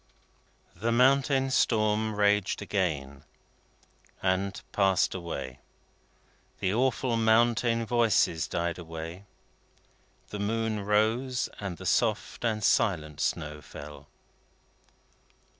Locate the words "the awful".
6.59-7.15